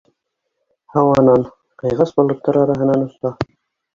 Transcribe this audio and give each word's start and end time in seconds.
Һауанан, 0.95 1.43
ҡыйғас 1.83 2.13
болоттар 2.21 2.59
араһынан 2.63 3.07
оса! 3.09 3.35